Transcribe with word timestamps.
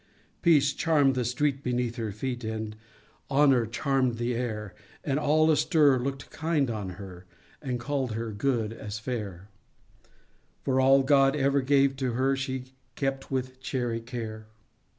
Peace 0.41 0.73
charm'd 0.73 1.13
the 1.13 1.23
street 1.23 1.61
beneath 1.61 1.95
her 1.97 2.11
feet, 2.11 2.43
And 2.43 2.75
Honor 3.29 3.67
charm'd 3.67 4.17
the 4.17 4.33
air; 4.33 4.73
And 5.03 5.19
all 5.19 5.51
astir 5.51 5.99
looked 5.99 6.31
kind 6.31 6.71
on 6.71 6.89
her, 6.97 7.27
And 7.61 7.79
called 7.79 8.13
her 8.13 8.31
good 8.31 8.73
as 8.73 8.97
fair— 8.97 9.49
For 10.63 10.81
all 10.81 11.03
God 11.03 11.35
ever 11.35 11.61
gave 11.61 11.95
to 11.97 12.13
her 12.13 12.35
She 12.35 12.63
kept 12.95 13.29
with 13.29 13.59
chary 13.61 13.99
care. 14.01 14.47